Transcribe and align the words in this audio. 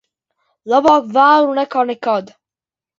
Labāk 0.73 1.13
vēlu 1.19 1.55
nekā 1.61 1.87
nekad. 1.95 2.37